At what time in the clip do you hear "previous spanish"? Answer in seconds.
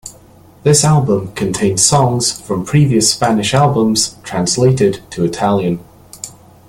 2.65-3.53